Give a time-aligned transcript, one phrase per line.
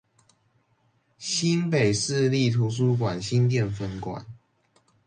[1.19, 4.25] 新北市立圖書館新店分館